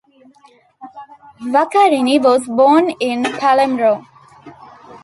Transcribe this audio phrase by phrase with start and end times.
[1.43, 4.03] Vaccarini was born in Palermo.